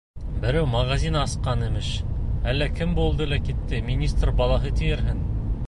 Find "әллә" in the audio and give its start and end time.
2.53-2.69